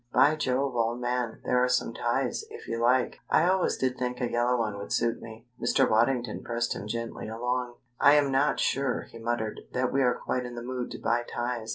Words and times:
By 0.11 0.35
Jove, 0.35 0.75
old 0.75 0.99
man, 0.99 1.41
there 1.45 1.63
are 1.63 1.69
some 1.69 1.93
ties, 1.93 2.43
if 2.49 2.67
you 2.67 2.79
like! 2.81 3.19
I 3.29 3.47
always 3.47 3.77
did 3.77 3.99
think 3.99 4.19
a 4.19 4.27
yellow 4.31 4.57
one 4.57 4.79
would 4.79 4.91
suit 4.91 5.21
me." 5.21 5.45
Mr. 5.63 5.87
Waddington 5.87 6.41
pressed 6.43 6.75
him 6.75 6.87
gently 6.87 7.27
along. 7.27 7.75
"I 7.99 8.15
am 8.15 8.31
not 8.31 8.59
sure," 8.59 9.03
he 9.03 9.19
muttered, 9.19 9.61
"that 9.73 9.93
we 9.93 10.01
are 10.01 10.15
quite 10.15 10.43
in 10.47 10.55
the 10.55 10.63
mood 10.63 10.89
to 10.93 10.97
buy 10.97 11.23
ties. 11.31 11.69